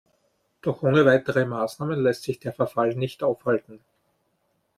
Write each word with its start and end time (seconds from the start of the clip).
Doch 0.63 0.81
ohne 0.81 1.05
weitere 1.05 1.45
Maßnahmen 1.45 2.01
lässt 2.01 2.23
sich 2.23 2.39
der 2.39 2.53
Verfall 2.53 2.95
nicht 2.95 3.21
aufhalten. 3.21 3.79